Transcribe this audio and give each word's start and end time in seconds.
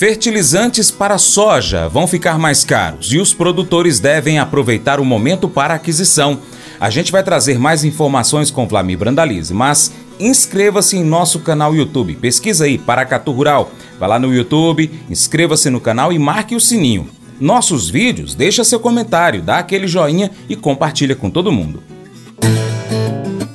Fertilizantes 0.00 0.90
para 0.90 1.18
soja 1.18 1.86
vão 1.86 2.06
ficar 2.06 2.38
mais 2.38 2.64
caros 2.64 3.12
e 3.12 3.18
os 3.18 3.34
produtores 3.34 4.00
devem 4.00 4.38
aproveitar 4.38 4.98
o 4.98 5.04
momento 5.04 5.46
para 5.46 5.74
aquisição. 5.74 6.40
A 6.80 6.88
gente 6.88 7.12
vai 7.12 7.22
trazer 7.22 7.58
mais 7.58 7.84
informações 7.84 8.50
com 8.50 8.66
Vlamir 8.66 8.96
Brandalize, 8.96 9.52
mas 9.52 9.92
inscreva-se 10.18 10.96
em 10.96 11.04
nosso 11.04 11.40
canal 11.40 11.76
YouTube. 11.76 12.14
Pesquisa 12.14 12.64
aí, 12.64 12.78
Paracatu 12.78 13.30
Rural. 13.30 13.70
Vá 13.98 14.06
lá 14.06 14.18
no 14.18 14.34
YouTube, 14.34 14.90
inscreva-se 15.10 15.68
no 15.68 15.82
canal 15.82 16.10
e 16.10 16.18
marque 16.18 16.56
o 16.56 16.60
sininho. 16.60 17.06
Nossos 17.38 17.90
vídeos, 17.90 18.34
deixa 18.34 18.64
seu 18.64 18.80
comentário, 18.80 19.42
dá 19.42 19.58
aquele 19.58 19.86
joinha 19.86 20.30
e 20.48 20.56
compartilha 20.56 21.14
com 21.14 21.28
todo 21.28 21.52
mundo. 21.52 21.82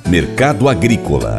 Mercado 0.06 0.68
Agrícola 0.68 1.38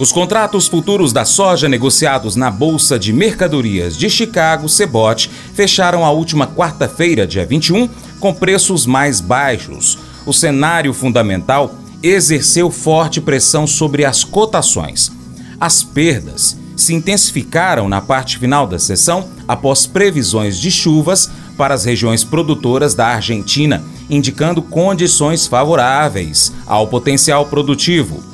Os 0.00 0.10
contratos 0.10 0.66
futuros 0.66 1.12
da 1.12 1.26
soja 1.26 1.68
negociados 1.68 2.34
na 2.34 2.50
Bolsa 2.50 2.98
de 2.98 3.12
Mercadorias 3.12 3.94
de 3.98 4.08
Chicago, 4.08 4.66
Cebot, 4.66 5.30
fecharam 5.52 6.06
a 6.06 6.10
última 6.10 6.46
quarta-feira, 6.46 7.26
dia 7.26 7.44
21, 7.44 7.86
com 8.18 8.32
preços 8.32 8.86
mais 8.86 9.20
baixos. 9.20 9.98
O 10.24 10.32
cenário 10.32 10.94
fundamental 10.94 11.74
exerceu 12.02 12.70
forte 12.70 13.20
pressão 13.20 13.66
sobre 13.66 14.06
as 14.06 14.24
cotações. 14.24 15.12
As 15.60 15.82
perdas 15.82 16.56
se 16.74 16.94
intensificaram 16.94 17.86
na 17.86 18.00
parte 18.00 18.38
final 18.38 18.66
da 18.66 18.78
sessão 18.78 19.28
após 19.46 19.86
previsões 19.86 20.58
de 20.58 20.70
chuvas 20.70 21.30
para 21.58 21.74
as 21.74 21.84
regiões 21.84 22.24
produtoras 22.24 22.94
da 22.94 23.06
Argentina, 23.06 23.84
indicando 24.08 24.62
condições 24.62 25.46
favoráveis 25.46 26.50
ao 26.66 26.86
potencial 26.86 27.44
produtivo 27.44 28.29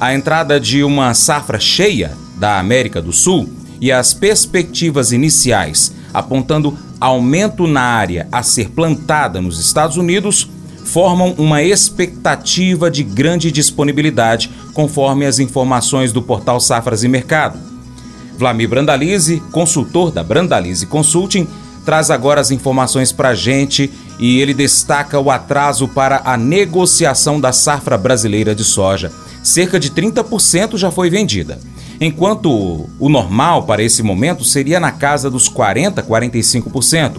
a 0.00 0.14
entrada 0.14 0.58
de 0.58 0.82
uma 0.82 1.12
safra 1.12 1.60
cheia 1.60 2.16
da 2.38 2.58
América 2.58 3.02
do 3.02 3.12
Sul 3.12 3.50
e 3.78 3.92
as 3.92 4.14
perspectivas 4.14 5.12
iniciais 5.12 5.94
apontando 6.12 6.76
aumento 6.98 7.66
na 7.66 7.82
área 7.82 8.26
a 8.32 8.42
ser 8.42 8.70
plantada 8.70 9.42
nos 9.42 9.60
Estados 9.60 9.98
Unidos 9.98 10.48
formam 10.84 11.34
uma 11.36 11.62
expectativa 11.62 12.90
de 12.90 13.02
grande 13.02 13.52
disponibilidade, 13.52 14.50
conforme 14.72 15.26
as 15.26 15.38
informações 15.38 16.12
do 16.12 16.22
portal 16.22 16.58
Safras 16.58 17.04
e 17.04 17.08
Mercado. 17.08 17.58
Vlamir 18.36 18.68
Brandalize, 18.68 19.40
consultor 19.52 20.10
da 20.10 20.24
Brandalize 20.24 20.86
Consulting, 20.86 21.46
traz 21.84 22.10
agora 22.10 22.40
as 22.40 22.50
informações 22.50 23.12
para 23.12 23.28
a 23.30 23.34
gente 23.34 23.90
e 24.18 24.40
ele 24.40 24.54
destaca 24.54 25.20
o 25.20 25.30
atraso 25.30 25.86
para 25.86 26.22
a 26.24 26.36
negociação 26.36 27.38
da 27.38 27.52
safra 27.52 27.96
brasileira 27.96 28.54
de 28.54 28.64
soja 28.64 29.12
cerca 29.42 29.78
de 29.78 29.90
30% 29.90 30.76
já 30.76 30.90
foi 30.90 31.10
vendida. 31.10 31.58
Enquanto 32.00 32.88
o 32.98 33.08
normal 33.08 33.64
para 33.64 33.82
esse 33.82 34.02
momento 34.02 34.44
seria 34.44 34.80
na 34.80 34.90
casa 34.90 35.30
dos 35.30 35.48
40, 35.48 36.02
45%. 36.02 37.18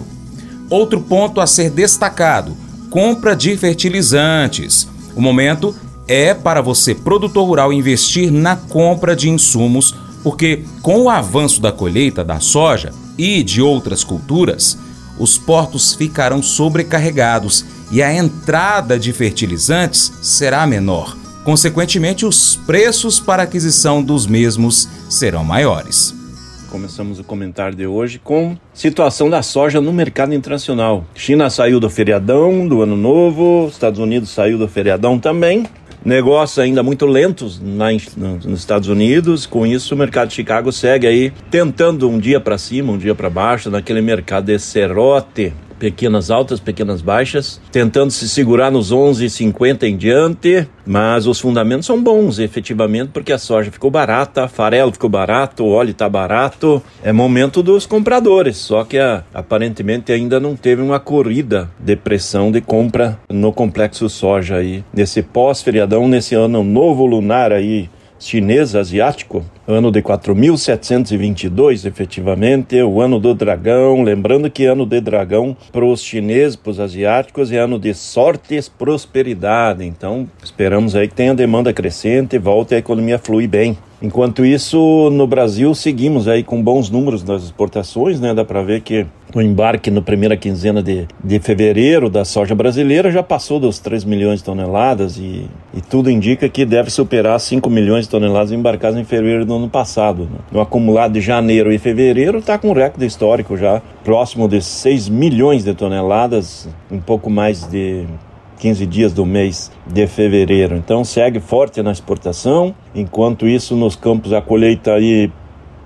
Outro 0.68 1.00
ponto 1.00 1.40
a 1.40 1.46
ser 1.46 1.70
destacado: 1.70 2.56
compra 2.90 3.36
de 3.36 3.56
fertilizantes. 3.56 4.88
O 5.14 5.20
momento 5.20 5.74
é 6.08 6.34
para 6.34 6.60
você, 6.60 6.94
produtor 6.94 7.46
rural, 7.46 7.72
investir 7.72 8.32
na 8.32 8.56
compra 8.56 9.14
de 9.14 9.28
insumos, 9.28 9.94
porque 10.22 10.64
com 10.80 11.02
o 11.02 11.10
avanço 11.10 11.60
da 11.60 11.70
colheita 11.70 12.24
da 12.24 12.40
soja 12.40 12.92
e 13.16 13.42
de 13.42 13.62
outras 13.62 14.02
culturas, 14.02 14.76
os 15.18 15.38
portos 15.38 15.94
ficarão 15.94 16.42
sobrecarregados 16.42 17.64
e 17.90 18.02
a 18.02 18.12
entrada 18.12 18.98
de 18.98 19.12
fertilizantes 19.12 20.12
será 20.22 20.66
menor. 20.66 21.21
Consequentemente, 21.44 22.24
os 22.24 22.54
preços 22.54 23.18
para 23.18 23.42
aquisição 23.42 24.00
dos 24.00 24.26
mesmos 24.26 24.88
serão 25.08 25.42
maiores. 25.42 26.14
Começamos 26.70 27.18
o 27.18 27.24
comentário 27.24 27.76
de 27.76 27.86
hoje 27.86 28.18
com 28.18 28.56
situação 28.72 29.28
da 29.28 29.42
soja 29.42 29.80
no 29.80 29.92
mercado 29.92 30.32
internacional. 30.32 31.04
China 31.14 31.50
saiu 31.50 31.80
do 31.80 31.90
feriadão 31.90 32.66
do 32.66 32.80
ano 32.80 32.96
novo, 32.96 33.68
Estados 33.68 33.98
Unidos 33.98 34.30
saiu 34.30 34.56
do 34.56 34.68
feriadão 34.68 35.18
também. 35.18 35.66
Negócios 36.04 36.58
ainda 36.58 36.82
muito 36.82 37.06
lentos 37.06 37.60
nos 37.60 38.58
Estados 38.58 38.88
Unidos. 38.88 39.44
Com 39.44 39.66
isso, 39.66 39.94
o 39.94 39.98
mercado 39.98 40.28
de 40.28 40.34
Chicago 40.34 40.72
segue 40.72 41.06
aí 41.06 41.32
tentando 41.50 42.08
um 42.08 42.18
dia 42.18 42.40
para 42.40 42.56
cima, 42.56 42.92
um 42.92 42.98
dia 42.98 43.14
para 43.14 43.28
baixo, 43.28 43.68
naquele 43.68 44.00
mercado 44.00 44.46
de 44.46 44.58
serrote 44.58 45.52
pequenas 45.82 46.30
altas, 46.30 46.60
pequenas 46.60 47.02
baixas, 47.02 47.60
tentando 47.72 48.12
se 48.12 48.28
segurar 48.28 48.70
nos 48.70 48.92
11,50 48.92 49.82
em 49.82 49.96
diante, 49.96 50.68
mas 50.86 51.26
os 51.26 51.40
fundamentos 51.40 51.86
são 51.86 52.00
bons, 52.00 52.38
efetivamente, 52.38 53.10
porque 53.12 53.32
a 53.32 53.38
soja 53.38 53.68
ficou 53.68 53.90
barata, 53.90 54.46
farelo 54.46 54.92
ficou 54.92 55.10
barato, 55.10 55.64
o 55.64 55.70
óleo 55.70 55.90
está 55.90 56.08
barato. 56.08 56.80
É 57.02 57.12
momento 57.12 57.64
dos 57.64 57.84
compradores, 57.84 58.58
só 58.58 58.84
que 58.84 58.96
a, 58.96 59.24
aparentemente 59.34 60.12
ainda 60.12 60.38
não 60.38 60.54
teve 60.54 60.80
uma 60.80 61.00
corrida 61.00 61.68
de 61.80 61.96
pressão 61.96 62.52
de 62.52 62.60
compra 62.60 63.18
no 63.28 63.52
complexo 63.52 64.08
soja 64.08 64.58
aí, 64.58 64.84
nesse 64.94 65.20
pós-feriadão, 65.20 66.06
nesse 66.06 66.36
ano 66.36 66.62
novo 66.62 67.04
lunar 67.04 67.50
aí 67.50 67.90
chinês 68.22 68.74
asiático, 68.74 69.44
ano 69.66 69.90
de 69.90 70.00
4722, 70.00 71.84
efetivamente, 71.84 72.80
o 72.82 73.00
ano 73.00 73.18
do 73.18 73.34
dragão. 73.34 74.02
Lembrando 74.02 74.50
que 74.50 74.64
ano 74.64 74.86
de 74.86 75.00
dragão 75.00 75.56
para 75.72 75.84
os 75.84 76.02
chineses, 76.02 76.56
para 76.56 76.70
os 76.70 76.80
asiáticos, 76.80 77.52
é 77.52 77.58
ano 77.58 77.78
de 77.78 77.92
sorte 77.94 78.56
e 78.56 78.62
prosperidade. 78.70 79.84
Então, 79.84 80.28
esperamos 80.42 80.94
aí 80.94 81.08
que 81.08 81.14
tenha 81.14 81.34
demanda 81.34 81.72
crescente 81.72 82.36
e 82.36 82.38
volte 82.38 82.74
a 82.74 82.78
economia 82.78 83.18
fluir 83.18 83.48
bem. 83.48 83.76
Enquanto 84.00 84.44
isso, 84.44 85.10
no 85.10 85.28
Brasil, 85.28 85.74
seguimos 85.74 86.26
aí 86.26 86.42
com 86.42 86.60
bons 86.60 86.90
números 86.90 87.22
das 87.22 87.44
exportações, 87.44 88.18
né? 88.18 88.34
Dá 88.34 88.44
para 88.44 88.60
ver 88.60 88.80
que 88.80 89.06
o 89.34 89.40
embarque 89.40 89.90
na 89.90 90.02
primeira 90.02 90.36
quinzena 90.36 90.82
de, 90.82 91.06
de 91.22 91.40
fevereiro 91.40 92.10
da 92.10 92.24
soja 92.24 92.54
brasileira 92.54 93.10
já 93.10 93.22
passou 93.22 93.58
dos 93.58 93.78
3 93.78 94.04
milhões 94.04 94.40
de 94.40 94.44
toneladas 94.44 95.16
e, 95.16 95.48
e 95.74 95.80
tudo 95.80 96.10
indica 96.10 96.48
que 96.48 96.64
deve 96.64 96.90
superar 96.90 97.38
5 97.38 97.68
milhões 97.70 98.04
de 98.04 98.10
toneladas 98.10 98.52
embarcadas 98.52 98.98
em 98.98 99.04
fevereiro 99.04 99.44
do 99.44 99.54
ano 99.54 99.68
passado. 99.68 100.24
Né? 100.24 100.38
No 100.50 100.60
acumulado 100.60 101.12
de 101.14 101.20
janeiro 101.20 101.72
e 101.72 101.78
fevereiro 101.78 102.38
está 102.38 102.58
com 102.58 102.70
um 102.70 102.72
recorde 102.72 103.06
histórico 103.06 103.56
já, 103.56 103.80
próximo 104.04 104.48
de 104.48 104.60
6 104.60 105.08
milhões 105.08 105.64
de 105.64 105.74
toneladas, 105.74 106.68
um 106.90 107.00
pouco 107.00 107.30
mais 107.30 107.66
de 107.66 108.04
15 108.58 108.86
dias 108.86 109.12
do 109.12 109.26
mês 109.26 109.72
de 109.86 110.06
fevereiro. 110.06 110.76
Então 110.76 111.02
segue 111.02 111.40
forte 111.40 111.82
na 111.82 111.90
exportação. 111.90 112.74
Enquanto 112.94 113.48
isso, 113.48 113.74
nos 113.74 113.96
campos 113.96 114.32
a 114.32 114.40
colheita 114.40 114.92
aí 114.92 115.32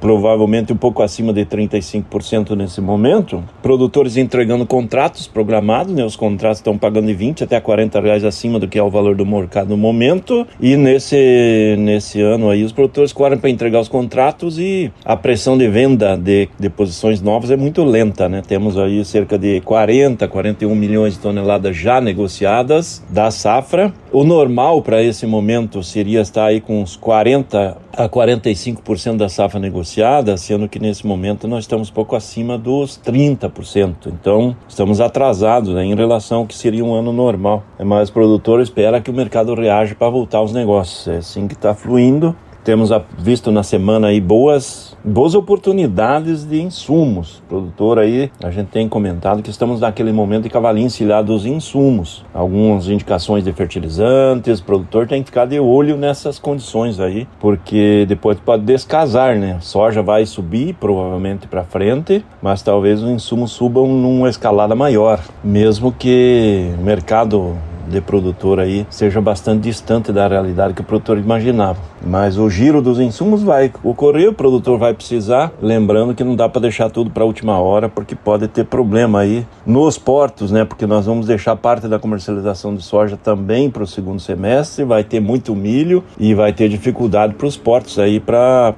provavelmente 0.01 0.73
um 0.73 0.77
pouco 0.77 1.03
acima 1.03 1.33
de 1.33 1.45
35% 1.45 2.57
nesse 2.57 2.81
momento. 2.81 3.43
Produtores 3.63 4.17
entregando 4.17 4.67
contratos 4.67 5.27
programados, 5.27 5.93
né? 5.93 6.05
Os 6.05 6.17
contratos 6.17 6.59
estão 6.59 6.77
pagando 6.77 7.07
de 7.07 7.15
20 7.15 7.45
até 7.45 7.61
40 7.61 8.01
reais 8.01 8.25
acima 8.25 8.59
do 8.59 8.69
que 8.69 8.79
é 8.79 8.83
o 8.83 8.91
valor 8.91 9.15
do 9.15 9.27
mercado 9.27 9.71
no 9.71 9.77
momento. 9.77 10.47
E 10.61 10.77
nesse, 10.77 11.77
nesse 11.79 12.21
ano 12.21 12.51
aí, 12.51 12.65
os 12.65 12.73
produtores 12.73 13.13
correm 13.13 13.39
para 13.39 13.51
entregar 13.51 13.81
os 13.81 13.89
contratos 13.89 14.59
e 14.59 14.91
a 15.05 15.17
pressão 15.17 15.57
de 15.57 15.69
venda 15.69 16.17
de, 16.17 16.49
de 16.59 16.69
posições 16.69 17.21
novas 17.21 17.51
é 17.51 17.57
muito 17.57 17.85
lenta, 17.85 18.29
né? 18.29 18.43
Temos 18.47 18.79
aí 18.79 19.05
cerca 19.05 19.39
de 19.39 19.61
40, 19.61 20.27
41 20.29 20.75
milhões 20.75 21.15
de 21.15 21.21
toneladas 21.21 21.77
já 21.77 22.01
negociadas 22.01 23.03
da 23.11 23.31
safra. 23.31 23.93
O 24.13 24.25
normal 24.25 24.83
para 24.83 25.03
esse 25.03 25.27
momento 25.27 25.83
seria 25.83 26.21
estar 26.21 26.47
aí 26.47 26.61
com 26.61 26.83
uns 26.83 26.97
40 26.97 27.77
a 27.97 28.09
45% 28.09 29.17
da 29.17 29.29
safra 29.29 29.59
negociada, 29.59 30.37
sendo 30.37 30.69
que 30.69 30.79
nesse 30.79 31.07
momento 31.07 31.49
nós 31.49 31.65
estamos 31.65 31.91
pouco 31.91 32.15
acima 32.15 32.59
dos 32.59 33.01
30%. 33.03 34.09
Então, 34.09 34.55
estamos 34.69 35.01
atrasados 35.01 35.75
né, 35.75 35.85
em 35.85 35.95
relação 35.95 36.41
ao 36.41 36.47
que 36.47 36.55
seria 36.55 36.85
um 36.85 36.95
ano 36.95 37.13
normal. 37.13 37.65
Mas 37.79 38.11
o 38.11 38.13
produtor 38.13 38.61
espera 38.61 39.01
que 39.01 39.11
o 39.11 39.15
mercado 39.15 39.55
reaja 39.55 39.95
para 39.95 40.11
voltar 40.11 40.39
aos 40.39 40.53
negócios. 40.53 41.09
É 41.09 41.17
assim 41.17 41.49
que 41.49 41.55
está 41.55 41.75
fluindo. 41.75 42.37
Temos 42.67 42.91
visto 43.17 43.53
na 43.53 43.63
semana 43.63 44.09
aí 44.09 44.21
boas, 44.21 44.97
boas 45.05 45.37
oportunidades 45.37 46.45
de 46.45 46.61
insumos. 46.61 47.41
Produtor 47.49 47.97
aí, 47.97 48.29
a 48.43 48.51
gente 48.51 48.67
tem 48.67 48.89
comentado 48.89 49.41
que 49.41 49.51
estamos 49.51 49.79
naquele 49.79 50.13
momento 50.13 50.43
de 50.43 50.51
cavalinho 50.51 50.89
encilhado 50.89 51.33
dos 51.33 51.47
insumos. 51.47 52.25
Algumas 52.35 52.89
indicações 52.89 53.45
de 53.45 53.53
fertilizantes, 53.53 54.59
o 54.59 54.65
produtor 54.65 55.07
tem 55.07 55.23
que 55.23 55.27
ficar 55.27 55.45
de 55.45 55.61
olho 55.61 55.97
nessas 55.97 56.41
condições 56.41 56.99
aí, 56.99 57.29
porque 57.39 58.05
depois 58.09 58.37
pode 58.41 58.65
descasar, 58.65 59.37
né? 59.37 59.59
soja 59.61 60.03
vai 60.03 60.27
subir 60.27 60.75
provavelmente 60.75 61.47
para 61.47 61.63
frente, 61.63 62.25
mas 62.43 62.63
talvez 62.63 63.01
os 63.01 63.09
insumos 63.09 63.53
subam 63.53 63.87
numa 63.87 64.29
escalada 64.29 64.75
maior, 64.75 65.21
mesmo 65.45 65.93
que 65.93 66.75
o 66.81 66.83
mercado 66.83 67.57
de 67.89 68.01
produtor 68.01 68.61
aí 68.61 68.87
seja 68.91 69.21
bastante 69.21 69.63
distante 69.63 70.13
da 70.13 70.27
realidade 70.27 70.75
que 70.75 70.81
o 70.81 70.85
produtor 70.85 71.19
imaginava. 71.19 71.79
Mas 72.05 72.39
o 72.39 72.49
giro 72.49 72.83
dos 72.83 73.01
insumos 73.01 73.43
vai 73.43 73.73
ocorrer, 73.83 74.29
o 74.29 74.35
produtor 74.35 74.79
vai 74.79 74.95
precisar, 74.95 75.53
lembrando 75.61 76.15
que 76.15 76.23
não 76.23 76.37
dá 76.37 76.49
para 76.49 76.63
deixar 76.63 76.91
tudo 76.91 77.11
para 77.11 77.23
a 77.23 77.27
última 77.27 77.59
hora, 77.59 77.89
porque 77.89 78.15
pode 78.15 78.49
ter 78.49 78.65
problema 78.65 79.21
aí 79.21 79.47
nos 79.65 79.99
portos, 79.99 80.51
né? 80.51 80.65
Porque 80.65 80.87
nós 80.87 81.07
vamos 81.07 81.27
deixar 81.27 81.57
parte 81.57 81.89
da 81.89 81.99
comercialização 81.99 82.75
de 82.75 82.83
soja 82.83 83.17
também 83.17 83.71
para 83.71 83.83
o 83.83 83.87
segundo 83.87 84.21
semestre, 84.21 84.85
vai 84.85 85.03
ter 85.03 85.21
muito 85.21 85.55
milho 85.55 86.05
e 86.19 86.35
vai 86.35 86.53
ter 86.53 86.69
dificuldade 86.69 87.35
para 87.35 87.47
os 87.47 87.57
portos 87.57 87.99
aí 87.99 88.21
para 88.21 88.75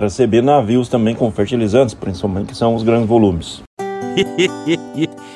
receber 0.00 0.42
navios 0.42 0.88
também 0.88 1.14
com 1.14 1.30
fertilizantes, 1.30 1.94
principalmente 1.94 2.48
que 2.48 2.56
são 2.56 2.74
os 2.74 2.82
grandes 2.82 3.08
volumes. 3.08 3.62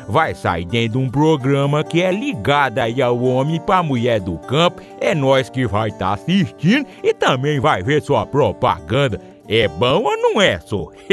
vai 0.07 0.35
sair 0.35 0.65
dentro 0.65 0.99
de 0.99 1.05
um 1.05 1.09
programa 1.09 1.83
que 1.83 2.01
é 2.01 2.11
ligado 2.11 2.79
aí 2.79 3.01
ao 3.01 3.21
homem 3.21 3.59
para 3.59 3.83
mulher 3.83 4.19
do 4.19 4.37
campo. 4.37 4.81
É 4.99 5.15
nós 5.15 5.49
que 5.49 5.65
vai 5.65 5.89
estar 5.89 6.07
tá 6.07 6.13
assistindo 6.13 6.85
e 7.03 7.13
também 7.13 7.59
vai 7.59 7.83
ver 7.83 8.01
sua 8.01 8.25
propaganda. 8.25 9.21
É 9.47 9.67
bom 9.67 10.03
ou 10.03 10.17
não 10.17 10.41
é, 10.41 10.59
só? 10.59 10.89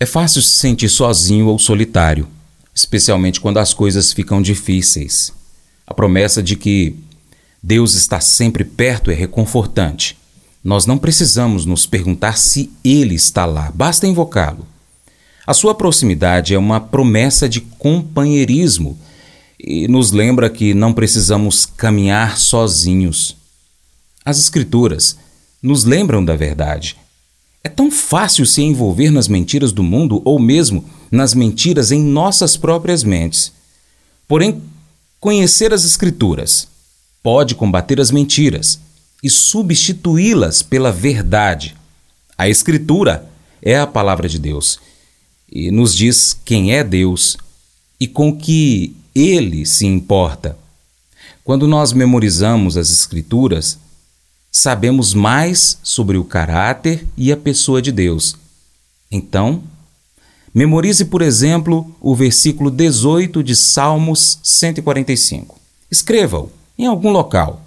é 0.00 0.06
fácil 0.06 0.40
se 0.40 0.50
sentir 0.50 0.88
sozinho 0.88 1.46
ou 1.46 1.58
solitário, 1.58 2.28
especialmente 2.74 3.40
quando 3.40 3.58
as 3.58 3.74
coisas 3.74 4.12
ficam 4.12 4.40
difíceis. 4.40 5.32
A 5.86 5.92
promessa 5.92 6.42
de 6.42 6.56
que 6.56 6.96
Deus 7.62 7.94
está 7.94 8.20
sempre 8.20 8.64
perto 8.64 9.10
é 9.10 9.14
reconfortante. 9.14 10.16
Nós 10.64 10.86
não 10.86 10.96
precisamos 10.96 11.66
nos 11.66 11.86
perguntar 11.86 12.38
se 12.38 12.70
Ele 12.84 13.14
está 13.14 13.44
lá, 13.44 13.70
basta 13.74 14.06
invocá-lo. 14.06 14.66
A 15.44 15.52
sua 15.52 15.74
proximidade 15.74 16.54
é 16.54 16.58
uma 16.58 16.80
promessa 16.80 17.48
de 17.48 17.60
companheirismo 17.60 18.96
e 19.58 19.88
nos 19.88 20.12
lembra 20.12 20.48
que 20.48 20.72
não 20.72 20.92
precisamos 20.92 21.66
caminhar 21.66 22.38
sozinhos. 22.38 23.36
As 24.24 24.38
Escrituras 24.38 25.16
nos 25.60 25.82
lembram 25.82 26.24
da 26.24 26.36
verdade. 26.36 26.96
É 27.64 27.68
tão 27.68 27.90
fácil 27.90 28.46
se 28.46 28.62
envolver 28.62 29.10
nas 29.10 29.26
mentiras 29.26 29.72
do 29.72 29.82
mundo 29.82 30.22
ou 30.24 30.38
mesmo 30.38 30.84
nas 31.10 31.34
mentiras 31.34 31.90
em 31.90 32.00
nossas 32.00 32.56
próprias 32.56 33.02
mentes. 33.02 33.52
Porém, 34.28 34.62
conhecer 35.18 35.72
as 35.72 35.84
Escrituras 35.84 36.68
pode 37.20 37.56
combater 37.56 38.00
as 38.00 38.12
mentiras 38.12 38.78
e 39.20 39.28
substituí-las 39.28 40.62
pela 40.62 40.92
verdade. 40.92 41.76
A 42.38 42.48
Escritura 42.48 43.28
é 43.60 43.76
a 43.76 43.86
palavra 43.88 44.28
de 44.28 44.38
Deus 44.38 44.78
e 45.52 45.70
nos 45.70 45.94
diz 45.94 46.32
quem 46.44 46.72
é 46.72 46.82
Deus 46.82 47.36
e 48.00 48.08
com 48.08 48.34
que 48.34 48.96
ele 49.14 49.66
se 49.66 49.84
importa. 49.84 50.56
Quando 51.44 51.68
nós 51.68 51.92
memorizamos 51.92 52.76
as 52.78 52.90
Escrituras, 52.90 53.78
sabemos 54.50 55.12
mais 55.12 55.78
sobre 55.82 56.16
o 56.16 56.24
caráter 56.24 57.06
e 57.16 57.30
a 57.30 57.36
pessoa 57.36 57.82
de 57.82 57.92
Deus. 57.92 58.34
Então, 59.10 59.62
memorize, 60.54 61.04
por 61.04 61.20
exemplo, 61.20 61.94
o 62.00 62.14
versículo 62.14 62.70
18 62.70 63.42
de 63.42 63.54
Salmos 63.54 64.38
145. 64.42 65.60
Escreva-o 65.90 66.50
em 66.78 66.86
algum 66.86 67.10
local. 67.10 67.62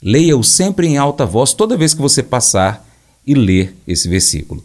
Leia-o 0.00 0.42
sempre 0.42 0.86
em 0.86 0.96
alta 0.96 1.26
voz 1.26 1.52
toda 1.52 1.76
vez 1.76 1.92
que 1.92 2.00
você 2.00 2.22
passar 2.22 2.86
e 3.26 3.34
ler 3.34 3.76
esse 3.86 4.08
versículo. 4.08 4.64